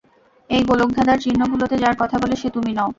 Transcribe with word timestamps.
এই 0.49 0.61
গোলকধাঁধাঁর 0.63 1.19
চিহ্নগুলোতে 1.19 1.75
যার 1.77 1.95
কথা 2.01 2.15
বলে, 2.21 2.35
সে 2.35 2.47
তুমি 2.55 2.71
নও? 2.73 2.89